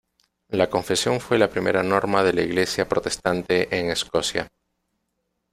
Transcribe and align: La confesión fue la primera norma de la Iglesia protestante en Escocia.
La 0.49 0.67
confesión 0.67 1.19
fue 1.19 1.37
la 1.37 1.51
primera 1.51 1.83
norma 1.83 2.23
de 2.23 2.33
la 2.33 2.41
Iglesia 2.41 2.89
protestante 2.89 3.67
en 3.77 3.91
Escocia. 3.91 4.47